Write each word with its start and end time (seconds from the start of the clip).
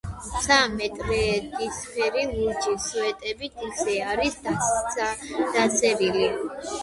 ცა 0.43 0.55
მტრედისფერ, 0.69 2.15
ლურჯ 2.29 2.65
სვეტებით 2.85 3.61
ისე 3.67 3.95
არის 4.13 4.41
დასერილი 4.49 6.27